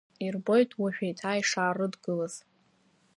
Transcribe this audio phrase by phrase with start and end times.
[0.25, 2.33] Ирбоит уажә еиҭа ишаарыдгылаз.